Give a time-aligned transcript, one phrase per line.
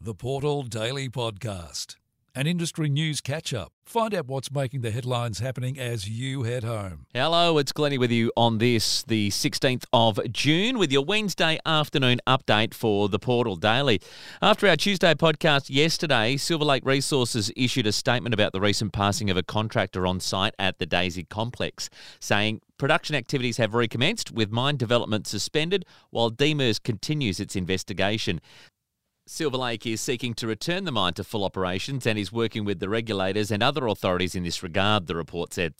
[0.00, 1.96] The Portal Daily Podcast,
[2.32, 3.72] an industry news catch up.
[3.84, 7.06] Find out what's making the headlines happening as you head home.
[7.12, 12.20] Hello, it's Glennie with you on this, the 16th of June, with your Wednesday afternoon
[12.28, 14.00] update for the Portal Daily.
[14.40, 19.30] After our Tuesday podcast yesterday, Silver Lake Resources issued a statement about the recent passing
[19.30, 21.90] of a contractor on site at the Daisy Complex,
[22.20, 28.40] saying Production activities have recommenced with mine development suspended while DEMIRS continues its investigation.
[29.30, 32.80] Silver Lake is seeking to return the mine to full operations and is working with
[32.80, 35.74] the regulators and other authorities in this regard, the report said.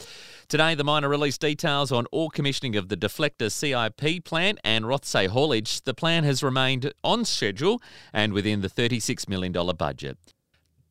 [0.49, 5.29] Today, the miner released details on all commissioning of the Deflector CIP plant and Rothsay
[5.29, 5.81] haulage.
[5.81, 7.81] The plan has remained on schedule
[8.13, 10.19] and within the $36 million budget.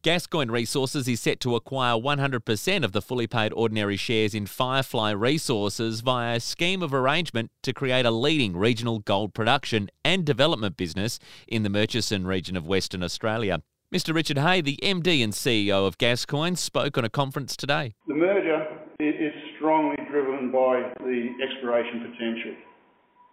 [0.07, 5.11] Gascoyne Resources is set to acquire 100% of the fully paid ordinary shares in Firefly
[5.11, 10.77] Resources via a scheme of arrangement to create a leading regional gold production and development
[10.77, 13.61] business in the Murchison region of Western Australia.
[13.93, 14.15] Mr.
[14.15, 17.93] Richard Hay, the MD and CEO of Gascoyne, spoke on a conference today.
[18.07, 18.65] The merger
[19.01, 22.55] is strongly driven by the exploration potential.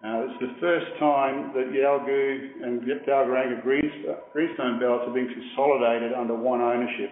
[0.04, 6.36] Uh, it's the first time that Yalgoo and Dalgaranga Greenstone belts have been consolidated under
[6.36, 7.08] one ownership.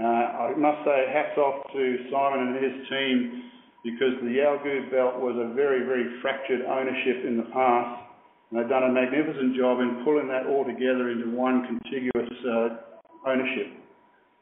[0.00, 3.50] Uh, I must say hats off to Simon and his team
[3.84, 8.08] because the Yalgoo belt was a very, very fractured ownership in the past.
[8.48, 13.28] And they've done a magnificent job in pulling that all together into one contiguous uh,
[13.28, 13.68] ownership.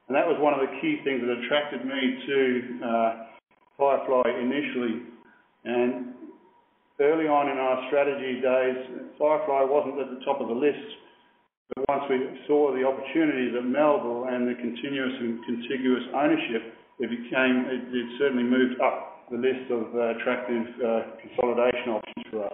[0.07, 1.99] And that was one of the key things that attracted me
[2.31, 2.39] to
[2.79, 3.11] uh,
[3.75, 5.03] Firefly initially.
[5.67, 6.15] And
[7.01, 8.79] early on in our strategy days,
[9.19, 10.87] Firefly wasn't at the top of the list.
[11.75, 16.63] But once we saw the opportunities at Melville and the continuous and contiguous ownership,
[17.01, 22.27] it became, it, it certainly moved up the list of uh, attractive uh, consolidation options
[22.31, 22.53] for us.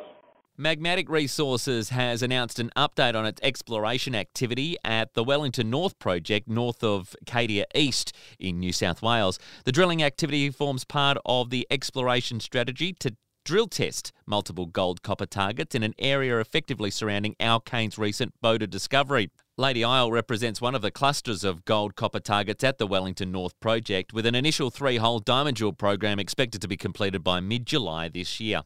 [0.59, 6.47] Magmatic Resources has announced an update on its exploration activity at the Wellington North project
[6.47, 9.39] north of Cadia East in New South Wales.
[9.65, 15.27] The drilling activity forms part of the exploration strategy to drill test multiple gold copper
[15.27, 19.31] targets in an area effectively surrounding Alkane's recent Boda discovery.
[19.57, 23.59] Lady Ilse represents one of the clusters of gold copper targets at the Wellington North
[23.61, 27.67] project, with an initial three hole diamond drill program expected to be completed by mid
[27.67, 28.63] July this year.